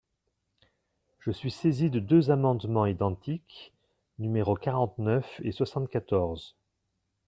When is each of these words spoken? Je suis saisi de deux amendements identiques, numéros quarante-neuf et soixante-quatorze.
Je 1.19 1.29
suis 1.29 1.51
saisi 1.51 1.91
de 1.91 1.99
deux 1.99 2.31
amendements 2.31 2.87
identiques, 2.87 3.71
numéros 4.17 4.55
quarante-neuf 4.55 5.39
et 5.43 5.51
soixante-quatorze. 5.51 6.55